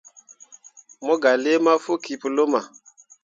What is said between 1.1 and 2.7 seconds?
gah lii mafokki pu luma.